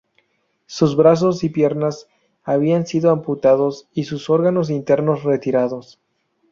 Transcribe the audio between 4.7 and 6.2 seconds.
internos retirados.